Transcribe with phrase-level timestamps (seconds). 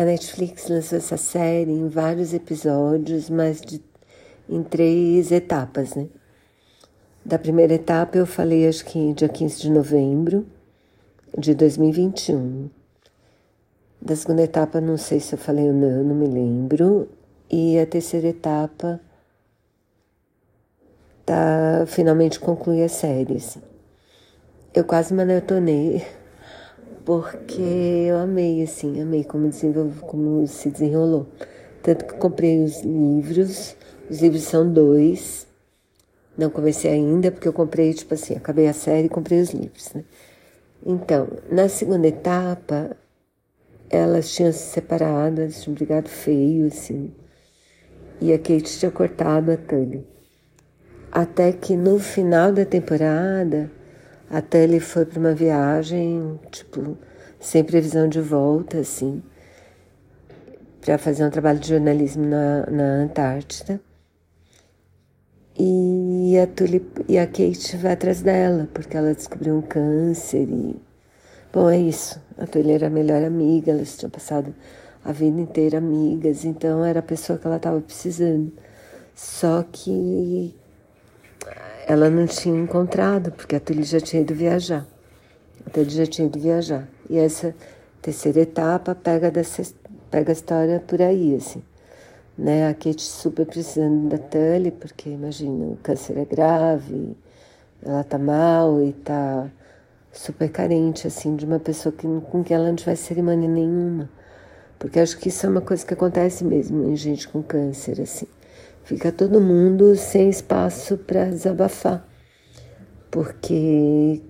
[0.00, 3.82] A Netflix lançou essa série em vários episódios, mas de,
[4.48, 6.08] em três etapas, né?
[7.22, 10.46] Da primeira etapa eu falei acho que dia 15 de novembro
[11.36, 12.70] de 2021.
[14.00, 17.06] Da segunda etapa não sei se eu falei ou não, não me lembro.
[17.50, 18.98] E a terceira etapa
[21.26, 23.36] tá finalmente conclui a série.
[23.36, 23.60] Assim.
[24.72, 26.02] Eu quase maratonei
[27.04, 27.62] porque
[28.08, 29.50] eu amei assim, amei como
[30.02, 31.26] como se desenrolou.
[31.82, 33.76] Tanto que comprei os livros,
[34.08, 35.46] os livros são dois.
[36.36, 39.92] Não comecei ainda porque eu comprei tipo assim, acabei a série e comprei os livros,
[39.94, 40.04] né?
[40.84, 42.96] Então, na segunda etapa,
[43.90, 47.12] elas tinham se separado, elas tinham brigado feio, assim.
[48.20, 50.06] E a Kate tinha cortado a Tully.
[51.10, 53.70] Até que no final da temporada,
[54.30, 56.96] a Tully foi para uma viagem, tipo,
[57.40, 59.20] sem previsão de volta, assim,
[60.80, 63.80] para fazer um trabalho de jornalismo na, na Antártida.
[65.58, 70.80] E a, Tulip, e a Kate vai atrás dela, porque ela descobriu um câncer e...
[71.52, 72.22] Bom, é isso.
[72.38, 74.54] A Tulip era a melhor amiga, elas tinham passado
[75.04, 78.52] a vida inteira amigas, então era a pessoa que ela estava precisando.
[79.14, 80.54] Só que
[81.90, 84.86] ela não tinha encontrado, porque a Tulip já tinha ido viajar.
[85.66, 86.88] A Tulip já tinha ido viajar.
[87.08, 87.54] E essa
[88.00, 89.62] terceira etapa pega, dessa,
[90.10, 91.62] pega a história por aí, assim
[92.40, 92.68] né?
[92.68, 97.16] A Kate super precisando da Tully, porque imagina, o câncer é grave,
[97.82, 99.50] ela tá mal e tá
[100.12, 104.08] super carente, assim, de uma pessoa que, com quem ela não tivesse cerimônia nenhuma.
[104.78, 108.26] Porque acho que isso é uma coisa que acontece mesmo em gente com câncer, assim.
[108.84, 112.06] Fica todo mundo sem espaço para desabafar.
[113.10, 114.22] Porque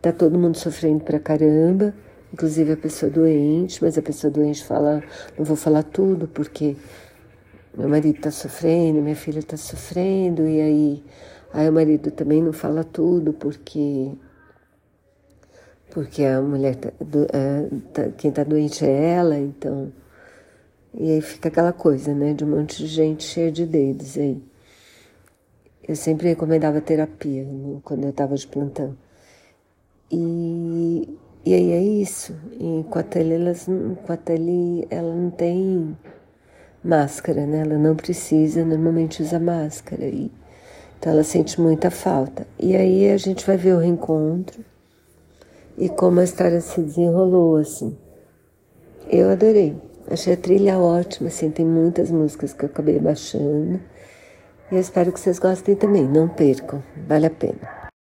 [0.00, 1.94] tá todo mundo sofrendo pra caramba,
[2.32, 5.02] inclusive a pessoa doente, mas a pessoa doente fala,
[5.38, 6.76] não vou falar tudo, porque
[7.76, 11.04] meu marido está sofrendo, minha filha está sofrendo, e aí,
[11.52, 14.12] aí o marido também não fala tudo porque
[15.90, 19.92] porque a mulher tá, do, é, tá, quem está doente é ela, então
[20.94, 24.42] e aí fica aquela coisa, né, de um monte de gente cheia de dedos aí.
[25.86, 28.96] Eu sempre recomendava terapia no, quando eu estava de plantão.
[30.10, 32.34] E, e aí é isso.
[32.52, 35.96] E com a Tele, elas, com a Tele, ela não tem
[36.82, 37.60] máscara, né?
[37.60, 40.04] Ela não precisa, normalmente usa máscara.
[40.04, 40.30] E,
[40.98, 42.46] então ela sente muita falta.
[42.58, 44.64] E aí a gente vai ver o reencontro
[45.78, 47.96] e como a história se desenrolou, assim.
[49.08, 49.89] Eu adorei.
[50.10, 53.80] Achei a trilha ótima, assim, tem muitas músicas que eu acabei baixando.
[54.70, 56.02] E eu espero que vocês gostem também.
[56.02, 57.79] Não percam, vale a pena.